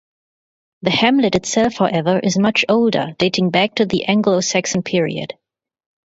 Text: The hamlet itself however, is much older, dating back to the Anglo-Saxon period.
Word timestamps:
The 0.81 0.89
hamlet 0.89 1.35
itself 1.35 1.75
however, 1.75 2.17
is 2.17 2.35
much 2.35 2.65
older, 2.67 3.13
dating 3.19 3.51
back 3.51 3.75
to 3.75 3.85
the 3.85 4.05
Anglo-Saxon 4.05 4.81
period. 4.81 5.35